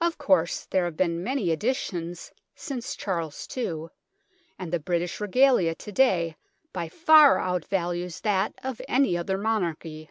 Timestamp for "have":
0.86-0.96